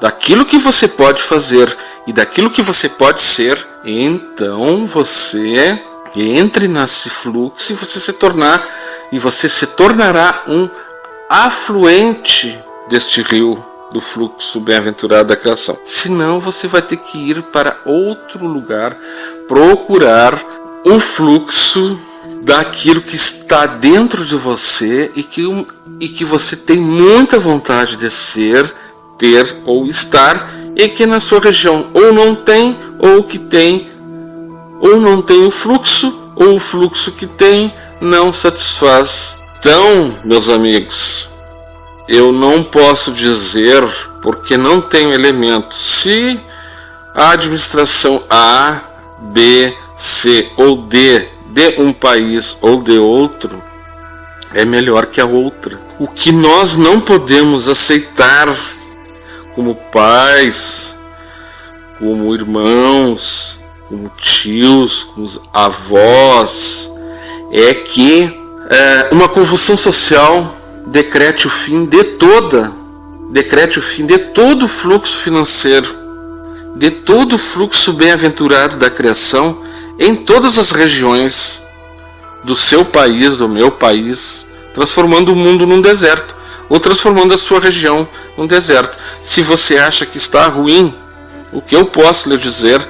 daquilo 0.00 0.44
que 0.44 0.58
você 0.58 0.88
pode 0.88 1.22
fazer 1.22 1.74
e 2.04 2.12
daquilo 2.12 2.50
que 2.50 2.62
você 2.62 2.88
pode 2.88 3.22
ser, 3.22 3.64
então 3.84 4.86
você 4.86 5.80
entre 6.16 6.66
nesse 6.66 7.08
fluxo 7.08 7.72
e 7.72 7.76
você 7.76 8.00
se 8.00 8.12
tornar 8.14 8.66
e 9.12 9.20
você 9.20 9.48
se 9.48 9.68
tornará 9.68 10.42
um 10.48 10.68
afluente 11.28 12.58
deste 12.88 13.22
rio 13.22 13.69
do 13.92 14.00
fluxo 14.00 14.60
bem-aventurado 14.60 15.28
da 15.28 15.36
criação. 15.36 15.78
Senão 15.84 16.40
você 16.40 16.68
vai 16.68 16.82
ter 16.82 16.96
que 16.96 17.18
ir 17.18 17.42
para 17.42 17.76
outro 17.84 18.46
lugar 18.46 18.96
procurar 19.48 20.40
o 20.84 20.98
fluxo 20.98 21.98
daquilo 22.42 23.00
que 23.00 23.16
está 23.16 23.66
dentro 23.66 24.24
de 24.24 24.36
você 24.36 25.10
e 25.14 25.22
que, 25.22 25.66
e 25.98 26.08
que 26.08 26.24
você 26.24 26.56
tem 26.56 26.78
muita 26.78 27.38
vontade 27.38 27.96
de 27.96 28.10
ser, 28.10 28.72
ter 29.18 29.56
ou 29.66 29.86
estar 29.86 30.48
e 30.76 30.88
que 30.88 31.04
na 31.04 31.20
sua 31.20 31.40
região 31.40 31.86
ou 31.92 32.12
não 32.12 32.34
tem 32.34 32.76
ou 32.98 33.22
que 33.24 33.38
tem 33.38 33.88
ou 34.80 34.98
não 34.98 35.20
tem 35.20 35.44
o 35.44 35.50
fluxo 35.50 36.32
ou 36.34 36.54
o 36.54 36.60
fluxo 36.60 37.12
que 37.12 37.26
tem 37.26 37.72
não 38.00 38.32
satisfaz. 38.32 39.36
Então, 39.58 40.14
meus 40.24 40.48
amigos, 40.48 41.28
eu 42.10 42.32
não 42.32 42.64
posso 42.64 43.12
dizer, 43.12 43.86
porque 44.20 44.56
não 44.56 44.80
tenho 44.80 45.12
elementos, 45.12 45.78
se 45.78 46.40
a 47.14 47.30
administração 47.30 48.20
A, 48.28 48.80
B, 49.32 49.72
C 49.96 50.50
ou 50.56 50.76
D 50.76 51.28
de 51.50 51.76
um 51.78 51.92
país 51.92 52.58
ou 52.62 52.82
de 52.82 52.98
outro 52.98 53.62
é 54.52 54.64
melhor 54.64 55.06
que 55.06 55.20
a 55.20 55.24
outra. 55.24 55.78
O 56.00 56.08
que 56.08 56.32
nós 56.32 56.76
não 56.76 57.00
podemos 57.00 57.68
aceitar 57.68 58.48
como 59.54 59.76
pais, 59.92 60.96
como 61.96 62.34
irmãos, 62.34 63.56
como 63.88 64.10
tios, 64.16 65.04
como 65.04 65.30
avós, 65.52 66.90
é 67.52 67.72
que 67.72 68.36
é, 68.68 69.10
uma 69.12 69.28
convulsão 69.28 69.76
social 69.76 70.59
decrete 70.86 71.46
o 71.46 71.50
fim 71.50 71.86
de 71.86 72.02
toda, 72.04 72.72
decrete 73.30 73.78
o 73.78 73.82
fim 73.82 74.06
de 74.06 74.18
todo 74.18 74.64
o 74.64 74.68
fluxo 74.68 75.18
financeiro, 75.18 75.90
de 76.76 76.90
todo 76.90 77.34
o 77.34 77.38
fluxo 77.38 77.92
bem-aventurado 77.92 78.76
da 78.76 78.90
criação 78.90 79.60
em 79.98 80.14
todas 80.14 80.58
as 80.58 80.70
regiões 80.70 81.62
do 82.44 82.56
seu 82.56 82.84
país, 82.84 83.36
do 83.36 83.48
meu 83.48 83.70
país, 83.70 84.46
transformando 84.72 85.32
o 85.32 85.36
mundo 85.36 85.66
num 85.66 85.82
deserto 85.82 86.34
ou 86.68 86.80
transformando 86.80 87.34
a 87.34 87.38
sua 87.38 87.60
região 87.60 88.08
num 88.36 88.46
deserto. 88.46 88.96
Se 89.22 89.42
você 89.42 89.76
acha 89.76 90.06
que 90.06 90.16
está 90.16 90.46
ruim, 90.46 90.94
o 91.52 91.60
que 91.60 91.76
eu 91.76 91.84
posso 91.84 92.28
lhe 92.28 92.38
dizer, 92.38 92.80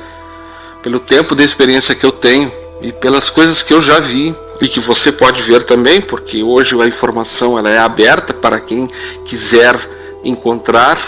pelo 0.82 1.00
tempo 1.00 1.35
de 1.35 1.42
experiência 1.42 1.94
que 1.94 2.04
eu 2.04 2.12
tenho 2.12 2.50
e 2.82 2.92
pelas 2.92 3.28
coisas 3.28 3.62
que 3.62 3.73
eu 3.73 3.80
já 3.80 3.99
vi 3.99 4.35
e 4.60 4.68
que 4.68 4.80
você 4.80 5.10
pode 5.10 5.42
ver 5.42 5.62
também, 5.62 6.00
porque 6.00 6.42
hoje 6.42 6.80
a 6.80 6.86
informação 6.86 7.58
ela 7.58 7.70
é 7.70 7.78
aberta 7.78 8.34
para 8.34 8.60
quem 8.60 8.86
quiser 9.24 9.76
encontrar. 10.22 10.98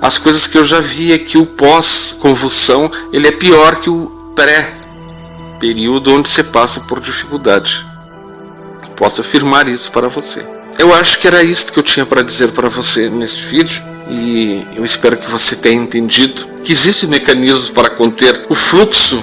As 0.00 0.18
coisas 0.18 0.46
que 0.46 0.58
eu 0.58 0.64
já 0.64 0.80
vi 0.80 1.12
é 1.12 1.18
que 1.18 1.38
o 1.38 1.46
pós-convulsão 1.46 2.90
ele 3.12 3.28
é 3.28 3.32
pior 3.32 3.76
que 3.76 3.88
o 3.88 4.06
pré 4.34 4.72
período 5.60 6.12
onde 6.12 6.28
você 6.28 6.42
passa 6.42 6.80
por 6.80 7.00
dificuldade. 7.00 7.86
Posso 8.96 9.20
afirmar 9.20 9.68
isso 9.68 9.92
para 9.92 10.08
você. 10.08 10.44
Eu 10.78 10.94
acho 10.94 11.20
que 11.20 11.26
era 11.26 11.42
isso 11.42 11.72
que 11.72 11.78
eu 11.78 11.82
tinha 11.82 12.06
para 12.06 12.22
dizer 12.22 12.52
para 12.52 12.68
você 12.68 13.08
neste 13.10 13.44
vídeo 13.44 13.82
e 14.08 14.66
eu 14.74 14.84
espero 14.84 15.16
que 15.16 15.30
você 15.30 15.56
tenha 15.56 15.80
entendido 15.80 16.46
que 16.64 16.72
existem 16.72 17.08
mecanismos 17.08 17.70
para 17.70 17.90
conter 17.90 18.46
o 18.48 18.54
fluxo, 18.54 19.22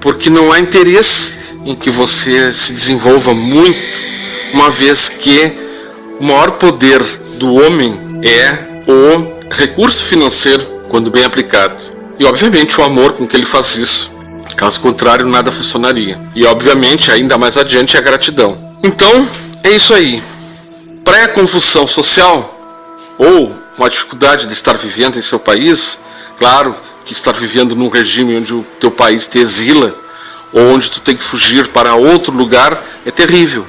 porque 0.00 0.28
não 0.28 0.52
há 0.52 0.58
interesse 0.58 1.43
em 1.64 1.74
que 1.74 1.90
você 1.90 2.52
se 2.52 2.72
desenvolva 2.72 3.34
muito, 3.34 3.78
uma 4.52 4.70
vez 4.70 5.08
que 5.08 5.52
o 6.20 6.24
maior 6.24 6.52
poder 6.52 7.02
do 7.38 7.54
homem 7.54 7.94
é 8.22 8.80
o 8.90 9.54
recurso 9.54 10.04
financeiro 10.04 10.62
quando 10.88 11.10
bem 11.10 11.24
aplicado. 11.24 11.82
E 12.18 12.24
obviamente 12.24 12.80
o 12.80 12.84
amor 12.84 13.14
com 13.14 13.26
que 13.26 13.36
ele 13.36 13.46
faz 13.46 13.76
isso. 13.76 14.12
Caso 14.56 14.80
contrário, 14.80 15.26
nada 15.26 15.50
funcionaria. 15.50 16.18
E 16.36 16.44
obviamente, 16.44 17.10
ainda 17.10 17.36
mais 17.36 17.56
adiante, 17.56 17.96
a 17.96 18.00
gratidão. 18.00 18.56
Então, 18.84 19.26
é 19.64 19.70
isso 19.70 19.92
aí 19.92 20.22
pré-confusão 21.04 21.86
social 21.86 22.50
ou 23.18 23.54
uma 23.76 23.90
dificuldade 23.90 24.46
de 24.46 24.52
estar 24.52 24.76
vivendo 24.76 25.18
em 25.18 25.22
seu 25.22 25.38
país, 25.38 26.00
claro 26.38 26.74
que 27.04 27.12
estar 27.12 27.32
vivendo 27.32 27.76
num 27.76 27.88
regime 27.88 28.36
onde 28.36 28.54
o 28.54 28.64
teu 28.80 28.90
país 28.90 29.28
te 29.28 29.38
exila 29.38 29.94
ou 30.54 30.74
onde 30.74 30.90
tu 30.90 31.00
tem 31.00 31.16
que 31.16 31.22
fugir 31.24 31.66
para 31.68 31.94
outro 31.94 32.34
lugar 32.34 32.80
é 33.04 33.10
terrível. 33.10 33.66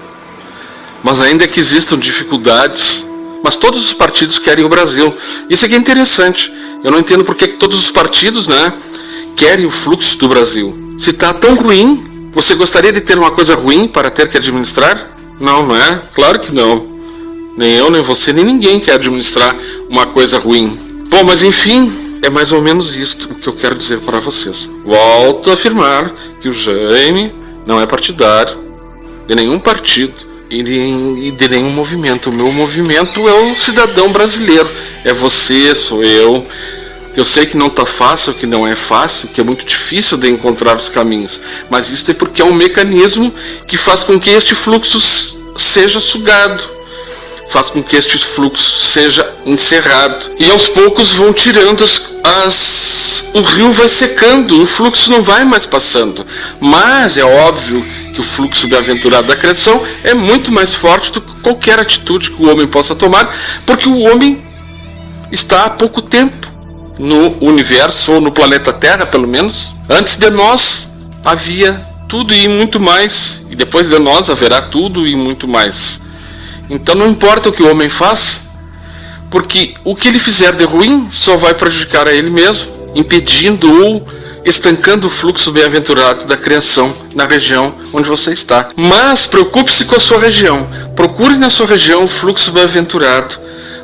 Mas 1.04 1.20
ainda 1.20 1.48
que 1.48 1.60
existam 1.60 1.98
dificuldades, 1.98 3.06
mas 3.44 3.58
todos 3.58 3.84
os 3.84 3.94
partidos 3.94 4.40
querem 4.40 4.64
o 4.64 4.70
Brasil. 4.70 5.14
Isso 5.50 5.66
aqui 5.66 5.76
é 5.76 5.78
interessante. 5.78 6.54
Eu 6.84 6.92
não 6.92 7.00
entendo 7.00 7.26
por 7.26 7.36
que 7.36 7.48
todos 7.48 7.80
os 7.80 7.92
partidos, 7.92 8.48
né, 8.48 8.72
querem 9.36 9.66
o 9.66 9.72
fluxo 9.72 10.18
do 10.20 10.28
Brasil. 10.28 10.96
Se 10.98 11.10
está 11.10 11.34
tão 11.34 11.56
ruim, 11.56 12.30
você 12.32 12.54
gostaria 12.54 12.92
de 12.92 13.02
ter 13.02 13.18
uma 13.18 13.32
coisa 13.32 13.56
ruim 13.56 13.88
para 13.88 14.12
ter 14.12 14.30
que 14.30 14.38
administrar? 14.38 15.10
Não, 15.40 15.66
não 15.66 15.76
é? 15.76 16.02
Claro 16.14 16.40
que 16.40 16.54
não. 16.54 16.86
Nem 17.58 17.72
eu, 17.74 17.90
nem 17.90 18.02
você, 18.02 18.32
nem 18.32 18.46
ninguém 18.46 18.80
quer 18.80 18.94
administrar 18.94 19.56
uma 19.90 20.06
coisa 20.06 20.38
ruim. 20.38 20.78
Bom, 21.10 21.24
mas 21.24 21.44
enfim, 21.44 21.92
é 22.22 22.30
mais 22.30 22.52
ou 22.52 22.62
menos 22.62 22.96
isto 22.96 23.32
o 23.32 23.36
que 23.36 23.48
eu 23.48 23.54
quero 23.54 23.76
dizer 23.76 24.00
para 24.00 24.20
vocês. 24.20 24.70
Volto 24.84 25.50
a 25.50 25.54
afirmar 25.54 26.12
que 26.42 26.50
o 26.50 26.54
Jaime 26.54 27.34
não 27.66 27.80
é 27.80 27.86
partidário 27.86 28.58
de 29.28 29.36
nenhum 29.36 29.60
partido 29.60 30.14
e 30.50 30.64
de, 30.64 31.32
de 31.32 31.50
nenhum 31.50 31.72
movimento. 31.72 32.30
O 32.30 32.34
meu 32.34 32.52
movimento 32.52 33.28
é 33.28 33.34
o 33.34 33.58
cidadão 33.58 34.12
brasileiro. 34.12 34.70
É 35.04 35.14
você, 35.14 35.74
sou 35.76 36.04
eu. 36.04 36.46
Eu 37.16 37.24
sei 37.24 37.46
que 37.46 37.56
não 37.56 37.68
está 37.68 37.86
fácil, 37.86 38.34
que 38.34 38.46
não 38.46 38.68
é 38.68 38.76
fácil, 38.76 39.30
que 39.30 39.40
é 39.40 39.44
muito 39.44 39.66
difícil 39.66 40.18
de 40.18 40.30
encontrar 40.30 40.76
os 40.76 40.90
caminhos, 40.90 41.40
mas 41.70 41.90
isso 41.90 42.12
é 42.12 42.14
porque 42.14 42.42
é 42.42 42.46
um 42.46 42.54
mecanismo 42.54 43.34
que 43.68 43.78
faz 43.78 44.04
com 44.04 44.20
que 44.20 44.30
este 44.32 44.54
fluxo 44.54 45.00
seja 45.56 46.02
sugado 46.02 46.75
faz 47.50 47.70
com 47.70 47.84
que 47.84 47.96
este 47.96 48.18
fluxo 48.18 48.86
seja 48.86 49.28
encerrado. 49.46 50.32
E 50.40 50.50
aos 50.50 50.68
poucos 50.70 51.14
vão 51.14 51.34
tirando 51.34 51.84
as, 51.84 52.12
as, 52.24 53.32
o 53.34 53.42
rio 53.42 53.72
vai 53.72 53.88
secando, 53.88 54.62
o 54.62 54.66
fluxo 54.66 55.10
não 55.10 55.22
vai 55.22 55.46
mais 55.46 55.66
passando. 55.66 56.26
Mas 56.60 57.18
é 57.18 57.24
óbvio 57.24 57.86
que 58.14 58.22
o 58.22 58.24
fluxo 58.24 58.68
da 58.68 58.78
aventurada 58.78 59.28
da 59.28 59.36
criação 59.36 59.82
é 60.04 60.14
muito 60.14 60.52
mais 60.52 60.74
forte 60.74 61.12
do 61.12 61.22
que 61.22 61.42
qualquer 61.42 61.80
atitude 61.80 62.32
que 62.32 62.42
o 62.42 62.50
homem 62.50 62.66
possa 62.68 62.96
tomar, 62.96 63.34
porque 63.66 63.88
o 63.88 64.00
homem 64.00 64.44
está 65.32 65.66
há 65.66 65.70
pouco 65.70 66.02
tempo 66.02 66.48
no 66.98 67.38
universo 67.42 68.14
ou 68.14 68.22
no 68.22 68.32
planeta 68.32 68.72
Terra, 68.72 69.06
pelo 69.06 69.28
menos. 69.28 69.74
Antes 69.90 70.18
de 70.18 70.30
nós 70.30 70.94
havia 71.24 71.74
tudo 72.08 72.34
e 72.34 72.48
muito 72.48 72.80
mais, 72.80 73.46
e 73.50 73.56
depois 73.56 73.90
de 73.90 74.00
nós 74.00 74.30
haverá 74.30 74.62
tudo 74.62 75.06
e 75.06 75.16
muito 75.16 75.48
mais. 75.48 76.02
Então 76.70 76.96
não 76.96 77.08
importa 77.08 77.50
o 77.50 77.52
que 77.52 77.64
o 77.64 77.70
homem 77.70 77.90
faz, 77.90 78.50
porque 79.30 79.74
o 79.84 79.96
que 79.96 80.08
ele 80.08 80.20
fizer 80.20 80.56
de 80.56 80.64
ruim 80.64 81.08
só 81.12 81.36
vai 81.36 81.54
prejudicar 81.54 82.08
a 82.08 82.14
ele 82.14 82.30
mesmo, 82.30 82.92
impedindo 82.96 83.70
ou 83.84 84.08
estancando 84.46 85.08
o 85.08 85.10
fluxo 85.10 85.52
bem-aventurado 85.52 86.26
da 86.26 86.38
criação 86.38 86.94
na 87.16 87.26
região 87.26 87.74
onde 87.92 88.08
você 88.08 88.32
está. 88.32 88.70
Mas 88.76 89.26
preocupe-se 89.26 89.86
com 89.86 89.96
a 89.96 90.00
sua 90.00 90.20
região. 90.20 90.68
Procure 90.96 91.36
na 91.36 91.50
sua 91.50 91.66
região 91.66 92.04
o 92.04 92.08
fluxo 92.08 92.52
bem-aventurado. 92.52 93.36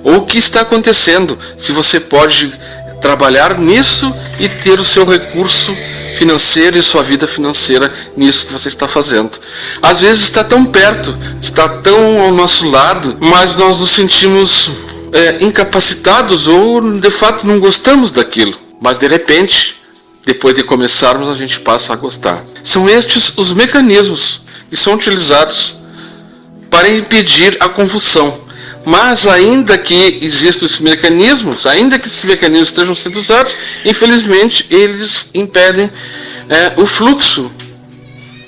Ou 0.03 0.17
o 0.17 0.25
que 0.25 0.37
está 0.37 0.61
acontecendo, 0.61 1.37
se 1.57 1.71
você 1.71 1.99
pode 1.99 2.53
trabalhar 3.01 3.57
nisso 3.57 4.13
e 4.39 4.47
ter 4.47 4.79
o 4.79 4.85
seu 4.85 5.05
recurso 5.05 5.75
financeira 6.17 6.77
e 6.77 6.83
sua 6.83 7.03
vida 7.03 7.27
financeira 7.27 7.91
nisso 8.15 8.45
que 8.45 8.53
você 8.53 8.67
está 8.67 8.87
fazendo. 8.87 9.31
Às 9.81 10.01
vezes 10.01 10.23
está 10.23 10.43
tão 10.43 10.65
perto, 10.65 11.15
está 11.41 11.67
tão 11.67 12.21
ao 12.21 12.31
nosso 12.31 12.69
lado, 12.69 13.17
mas 13.19 13.55
nós 13.55 13.79
nos 13.79 13.91
sentimos 13.91 14.71
é, 15.11 15.43
incapacitados 15.43 16.47
ou 16.47 16.99
de 16.99 17.09
fato 17.09 17.45
não 17.45 17.59
gostamos 17.59 18.11
daquilo. 18.11 18.57
Mas 18.79 18.97
de 18.97 19.07
repente, 19.07 19.81
depois 20.25 20.55
de 20.55 20.63
começarmos, 20.63 21.29
a 21.29 21.33
gente 21.33 21.59
passa 21.59 21.93
a 21.93 21.95
gostar. 21.95 22.43
São 22.63 22.89
estes 22.89 23.37
os 23.37 23.53
mecanismos 23.53 24.41
que 24.69 24.77
são 24.77 24.93
utilizados 24.93 25.75
para 26.69 26.89
impedir 26.89 27.57
a 27.59 27.67
convulsão. 27.67 28.50
Mas 28.85 29.27
ainda 29.27 29.77
que 29.77 30.19
existam 30.21 30.65
esses 30.65 30.79
mecanismos, 30.79 31.65
ainda 31.65 31.99
que 31.99 32.07
esses 32.07 32.23
mecanismos 32.23 32.69
estejam 32.69 32.95
sendo 32.95 33.19
usados, 33.19 33.53
infelizmente 33.85 34.65
eles 34.69 35.29
impedem 35.33 35.89
é, 36.49 36.73
o 36.77 36.85
fluxo 36.85 37.51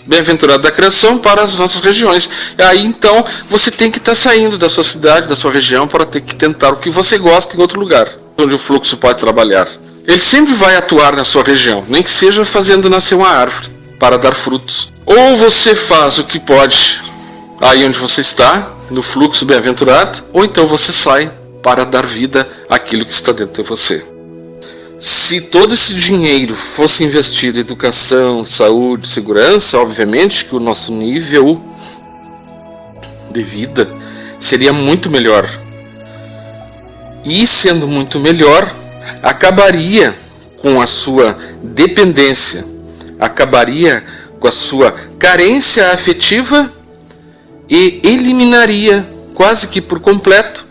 bem-aventurado 0.06 0.64
da 0.64 0.72
criação 0.72 1.18
para 1.18 1.42
as 1.42 1.56
nossas 1.56 1.82
regiões. 1.82 2.30
Aí 2.58 2.84
então 2.84 3.24
você 3.50 3.72
tem 3.72 3.92
que 3.92 3.98
estar 3.98 4.14
tá 4.14 4.16
saindo 4.16 4.58
da 4.58 4.70
sua 4.70 4.84
cidade, 4.84 5.28
da 5.28 5.36
sua 5.36 5.52
região, 5.52 5.88
para 5.88 6.06
ter 6.06 6.22
que 6.22 6.36
tentar 6.36 6.72
o 6.72 6.78
que 6.78 6.90
você 6.90 7.18
gosta 7.18 7.56
em 7.56 7.62
outro 7.62 7.80
lugar, 7.80 8.08
onde 8.38 8.54
o 8.54 8.58
fluxo 8.58 8.98
pode 8.98 9.20
trabalhar. 9.20 9.68
Ele 10.06 10.22
sempre 10.22 10.54
vai 10.54 10.76
atuar 10.76 11.16
na 11.16 11.24
sua 11.24 11.44
região, 11.44 11.84
nem 11.88 12.04
que 12.04 12.12
seja 12.12 12.44
fazendo 12.44 12.90
nascer 12.90 13.16
uma 13.16 13.30
árvore 13.30 13.72
para 13.98 14.18
dar 14.18 14.34
frutos. 14.34 14.92
Ou 15.06 15.38
você 15.38 15.76
faz 15.76 16.18
o 16.18 16.26
que 16.26 16.40
pode 16.40 17.02
aí 17.62 17.86
onde 17.86 17.98
você 17.98 18.20
está, 18.20 18.73
no 18.94 19.02
fluxo 19.02 19.46
bem-aventurado, 19.46 20.24
ou 20.32 20.46
então 20.46 20.68
você 20.68 20.94
sai 20.94 21.32
para 21.62 21.84
dar 21.84 22.06
vida 22.06 22.48
àquilo 22.70 23.06
que 23.06 23.14
está 23.14 23.32
dentro 23.32 23.64
de 23.64 23.68
você. 23.68 24.06
Se 25.00 25.42
todo 25.42 25.74
esse 25.74 25.94
dinheiro 25.96 26.56
fosse 26.56 27.04
investido 27.04 27.58
em 27.58 27.62
educação, 27.62 28.46
saúde, 28.46 29.08
segurança, 29.08 29.80
obviamente 29.80 30.46
que 30.46 30.56
o 30.56 30.60
nosso 30.60 30.94
nível 30.94 31.62
de 33.32 33.42
vida 33.42 33.90
seria 34.40 34.72
muito 34.72 35.10
melhor. 35.10 35.50
E 37.26 37.48
sendo 37.48 37.88
muito 37.88 38.20
melhor, 38.20 38.70
acabaria 39.22 40.16
com 40.62 40.80
a 40.80 40.88
sua 40.88 41.38
dependência, 41.62 42.64
acabaria 43.20 44.04
com 44.40 44.48
a 44.48 44.52
sua 44.52 44.94
carência 45.18 45.92
afetiva 45.92 46.72
e 47.70 48.02
eliminaria 48.04 49.08
quase 49.34 49.68
que 49.68 49.82
por 49.82 50.00
completo 50.00 50.68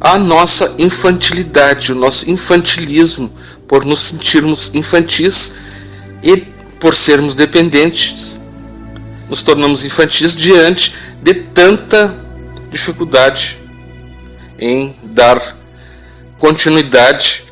a 0.00 0.18
nossa 0.18 0.74
infantilidade, 0.78 1.92
o 1.92 1.94
nosso 1.94 2.30
infantilismo, 2.30 3.32
por 3.66 3.84
nos 3.84 4.00
sentirmos 4.00 4.70
infantis 4.74 5.54
e 6.22 6.36
por 6.78 6.94
sermos 6.94 7.34
dependentes, 7.34 8.40
nos 9.28 9.42
tornamos 9.42 9.84
infantis 9.84 10.36
diante 10.36 10.94
de 11.22 11.34
tanta 11.34 12.14
dificuldade 12.70 13.58
em 14.58 14.94
dar 15.02 15.40
continuidade 16.38 17.44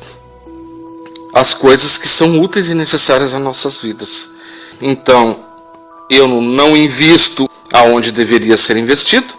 às 1.33 1.53
coisas 1.53 1.97
que 1.97 2.07
são 2.07 2.39
úteis 2.39 2.69
e 2.69 2.73
necessárias 2.73 3.33
às 3.33 3.41
nossas 3.41 3.81
vidas. 3.81 4.29
Então, 4.79 5.39
eu 6.09 6.27
não 6.41 6.77
invisto 6.77 7.49
aonde 7.75 8.11
deveria 8.11 8.55
ser 8.55 8.77
investido, 8.77 9.33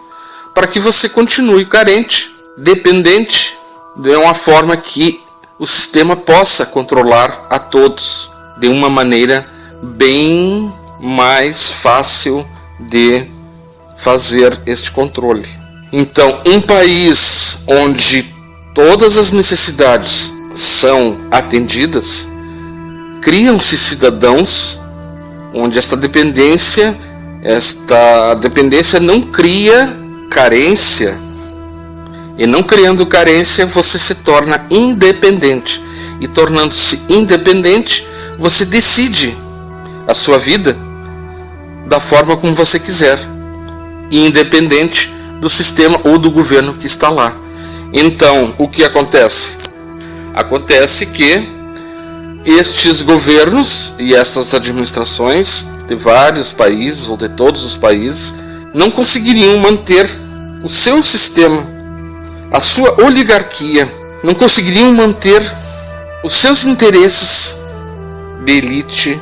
para 0.55 0.66
que 0.66 0.79
você 0.79 1.09
continue 1.09 1.64
carente, 1.64 2.31
dependente, 2.57 3.57
de 3.96 4.14
uma 4.14 4.35
forma 4.35 4.77
que 4.77 5.18
o 5.59 5.66
sistema 5.66 6.14
possa 6.14 6.66
controlar 6.66 7.46
a 7.49 7.59
todos 7.59 8.31
de 8.59 8.68
uma 8.68 8.90
maneira 8.90 9.46
bem 9.83 10.70
mais 11.01 11.72
fácil 11.72 12.46
de 12.79 13.27
fazer 13.96 14.61
este 14.66 14.90
controle. 14.90 15.49
Então, 15.90 16.42
um 16.46 16.61
país 16.61 17.64
onde 17.66 18.35
todas 18.75 19.16
as 19.16 19.33
necessidades 19.33 20.31
são 20.55 21.22
atendidas, 21.31 22.29
criam-se 23.22 23.79
cidadãos 23.79 24.79
onde 25.55 25.79
esta 25.79 25.96
dependência, 25.96 26.94
esta 27.46 28.35
dependência 28.35 28.98
não 28.98 29.22
cria 29.22 29.96
carência. 30.28 31.16
E 32.37 32.44
não 32.44 32.61
criando 32.61 33.06
carência, 33.06 33.64
você 33.66 34.00
se 34.00 34.16
torna 34.16 34.66
independente. 34.68 35.80
E 36.20 36.26
tornando-se 36.26 37.00
independente, 37.09 38.04
você 38.37 38.64
decide 38.64 39.37
a 40.09 40.12
sua 40.12 40.40
vida 40.40 40.76
da 41.87 42.00
forma 42.00 42.37
como 42.37 42.52
você 42.52 42.80
quiser, 42.80 43.16
independente 44.11 45.14
do 45.40 45.48
sistema 45.48 46.00
ou 46.02 46.18
do 46.18 46.32
governo 46.32 46.74
que 46.74 46.87
está 46.88 47.11
lá. 47.11 47.32
Então, 47.92 48.56
o 48.59 48.66
que 48.66 48.82
acontece? 48.82 49.56
Acontece 50.35 51.06
que 51.06 51.48
estes 52.44 53.02
governos 53.02 53.94
e 54.00 54.16
estas 54.16 54.52
administrações 54.52 55.76
de 55.88 55.94
vários 55.94 56.53
países 56.53 57.09
ou 57.09 57.16
de 57.16 57.29
todos 57.29 57.64
os 57.64 57.77
países 57.77 58.35
não 58.75 58.90
conseguiriam 58.90 59.59
manter 59.59 60.09
o 60.62 60.68
seu 60.68 61.03
sistema, 61.03 61.64
a 62.53 62.61
sua 62.61 63.03
oligarquia, 63.03 63.90
não 64.22 64.35
conseguiriam 64.35 64.92
manter 64.92 65.40
os 66.22 66.35
seus 66.35 66.64
interesses 66.64 67.57
de 68.44 68.53
elite 68.53 69.20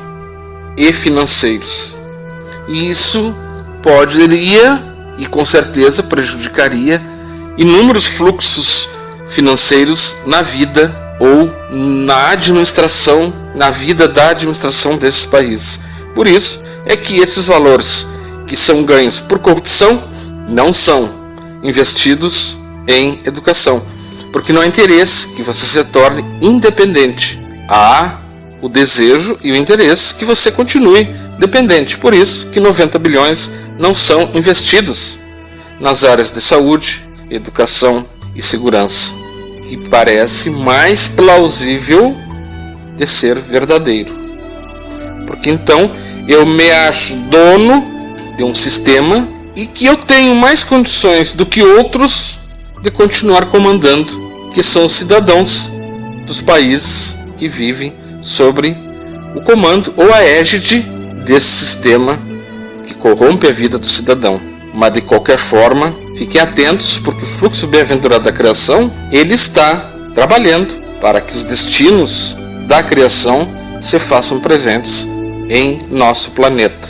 e 0.77 0.93
financeiros. 0.93 1.97
E 2.67 2.91
isso 2.91 3.35
poderia 3.83 4.83
e 5.19 5.27
com 5.27 5.45
certeza 5.45 6.03
prejudicaria 6.03 7.01
inúmeros 7.57 8.07
fluxos 8.07 8.89
financeiros 9.29 10.17
na 10.27 10.43
vida 10.43 10.93
ou 11.21 11.49
na 11.71 12.31
administração, 12.31 13.33
na 13.55 13.71
vida 13.71 14.09
da 14.09 14.31
administração 14.31 14.97
desses 14.97 15.27
países. 15.27 15.81
Por 16.15 16.27
isso 16.27 16.63
é 16.87 16.97
que 16.97 17.17
esses 17.17 17.47
valores 17.47 18.07
que 18.47 18.57
são 18.57 18.85
ganhos 18.85 19.21
por 19.21 19.39
corrupção 19.39 20.03
não 20.49 20.73
são 20.73 21.13
investidos 21.63 22.59
em 22.87 23.19
educação, 23.25 23.83
porque 24.33 24.53
não 24.53 24.61
há 24.61 24.67
interesse 24.67 25.29
que 25.29 25.43
você 25.43 25.65
se 25.65 25.85
torne 25.85 26.25
independente. 26.41 27.41
Há 27.69 28.19
o 28.61 28.69
desejo 28.69 29.39
e 29.43 29.51
o 29.53 29.57
interesse 29.57 30.15
que 30.15 30.25
você 30.25 30.51
continue 30.51 31.09
dependente. 31.39 31.99
Por 31.99 32.13
isso 32.13 32.51
que 32.51 32.61
90 32.61 32.99
bilhões 32.99 33.51
não 33.79 33.95
são 33.95 34.31
investidos 34.35 35.19
nas 35.81 36.05
áreas 36.05 36.31
de 36.31 36.41
saúde, 36.41 37.03
educação 37.31 38.07
e 38.35 38.43
segurança 38.43 39.25
que 39.69 39.77
parece 39.89 40.51
mais 40.51 41.09
plausível 41.09 42.17
de 42.97 43.07
ser 43.07 43.39
verdadeiro. 43.39 44.24
Porque 45.27 45.51
então 45.51 45.91
eu 46.27 46.45
me 46.47 46.71
acho 46.71 47.17
dono 47.31 47.85
de 48.37 48.45
um 48.45 48.55
sistema 48.55 49.29
e 49.55 49.67
que 49.67 49.87
eu 49.87 49.97
tenho 49.97 50.35
mais 50.35 50.65
condições 50.65 51.35
do 51.35 51.47
que 51.47 51.63
outros 51.63 52.41
de 52.83 52.91
continuar 52.91 53.47
comandando, 53.47 54.51
que 54.53 54.63
são 54.63 54.87
os 54.87 54.93
cidadãos 54.93 55.73
dos 56.27 56.41
países 56.41 57.19
que 57.39 57.49
vivem 57.49 57.93
sobre 58.23 58.77
o 59.35 59.41
comando 59.41 59.93
ou 59.97 60.13
a 60.13 60.23
égide 60.23 60.81
desse 61.25 61.47
sistema 61.47 62.21
que 62.87 62.95
corrompe 62.95 63.47
a 63.47 63.53
vida 63.53 63.79
do 63.79 63.87
cidadão. 63.87 64.41
Mas 64.73 64.93
de 64.93 65.01
qualquer 65.01 65.39
forma, 65.39 65.95
Fiquem 66.17 66.41
atentos, 66.41 66.99
porque 66.99 67.25
o 67.25 67.27
fluxo 67.27 67.67
bem-aventurado 67.67 68.25
da 68.25 68.33
criação, 68.33 68.91
ele 69.11 69.35
está 69.35 69.91
trabalhando 70.15 70.75
para 71.01 71.21
que 71.21 71.37
os 71.37 71.43
destinos 71.43 72.37
da 72.69 72.83
criação 72.83 73.53
se 73.81 73.99
façam 73.99 74.39
presentes 74.39 75.09
em 75.49 75.79
nosso 75.91 76.31
planeta. 76.33 76.89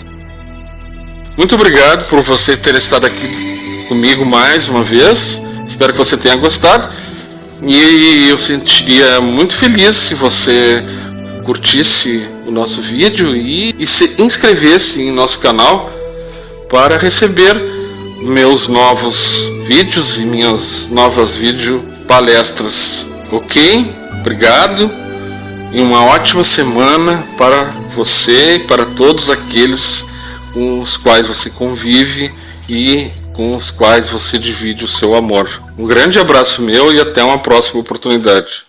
Muito 1.37 1.55
obrigado 1.55 2.09
por 2.09 2.23
você 2.23 2.57
ter 2.57 2.75
estado 2.77 3.07
aqui 3.07 3.87
comigo 3.89 4.25
mais 4.25 4.69
uma 4.69 4.83
vez. 4.83 5.41
Espero 5.69 5.93
que 5.93 5.99
você 5.99 6.17
tenha 6.17 6.37
gostado. 6.37 6.89
E 7.63 8.29
eu 8.29 8.39
sentiria 8.39 9.21
muito 9.21 9.55
feliz 9.55 9.97
se 9.97 10.15
você 10.15 10.85
curtisse 11.45 12.27
o 12.47 12.51
nosso 12.51 12.81
vídeo 12.81 13.35
e, 13.35 13.75
e 13.79 13.87
se 13.87 14.21
inscrevesse 14.23 15.03
em 15.03 15.11
nosso 15.11 15.39
canal 15.41 15.91
para 16.69 16.99
receber 16.99 17.55
meus 18.23 18.69
novos 18.69 19.49
vídeos 19.67 20.19
e 20.19 20.21
minhas 20.21 20.89
novas 20.91 21.37
vídeo 21.37 21.85
palestras. 22.07 23.07
Ok? 23.33 23.91
Obrigado 24.21 24.91
e 25.73 25.81
uma 25.81 26.05
ótima 26.05 26.45
semana 26.45 27.27
para 27.37 27.84
você 27.95 28.57
e 28.57 28.59
para 28.61 28.85
todos 28.85 29.31
aqueles 29.31 30.05
com 30.53 30.81
os 30.81 30.97
quais 30.97 31.27
você 31.27 31.51
convive 31.51 32.33
e 32.69 33.11
com 33.33 33.57
os 33.57 33.71
quais 33.71 34.09
você 34.09 34.39
divide 34.39 34.85
o 34.85 34.89
seu 34.89 35.15
amor. 35.15 35.49
Um 35.79 35.87
grande 35.87 36.19
abraço 36.19 36.63
meu 36.63 36.93
e 36.93 37.01
até 37.01 37.23
uma 37.23 37.39
próxima 37.39 37.81
oportunidade. 37.81 38.65